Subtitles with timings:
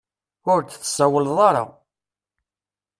[0.53, 1.63] Ur d-tsawaleḍ ara.